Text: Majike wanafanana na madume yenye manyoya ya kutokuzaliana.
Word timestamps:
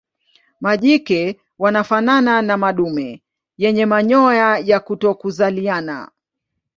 Majike 0.61 1.39
wanafanana 1.59 2.41
na 2.41 2.57
madume 2.57 3.21
yenye 3.57 3.85
manyoya 3.85 4.57
ya 4.57 4.79
kutokuzaliana. 4.79 6.11